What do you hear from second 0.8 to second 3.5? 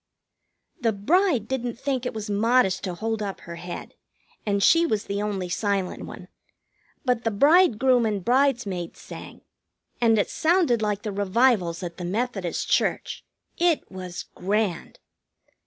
bride didn't think it was modest to hold up